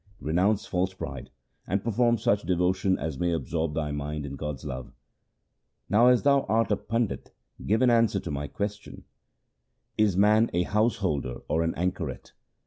Renounce 0.19 0.65
false 0.65 0.95
pride, 0.95 1.29
and 1.67 1.83
perform 1.83 2.17
such 2.17 2.41
devotion 2.41 2.97
as 2.97 3.19
may 3.19 3.31
absorb 3.31 3.75
thy 3.75 3.91
mind 3.91 4.25
in 4.25 4.35
God's 4.35 4.65
love. 4.65 4.91
Now 5.89 6.07
as 6.07 6.23
thou 6.23 6.41
art 6.49 6.71
a 6.71 6.75
pandit 6.75 7.31
give 7.67 7.83
an 7.83 7.91
answer 7.91 8.19
to 8.21 8.31
my 8.31 8.47
questions:— 8.47 9.03
Is 9.99 10.17
man 10.17 10.49
a 10.53 10.63
householder 10.63 11.41
or 11.47 11.61
an 11.61 11.75
anchoret? 11.75 12.31